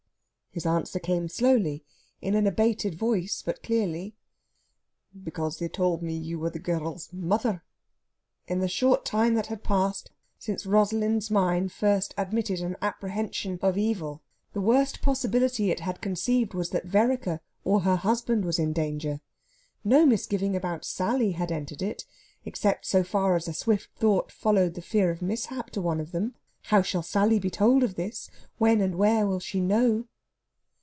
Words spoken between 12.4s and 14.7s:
an apprehension of evil the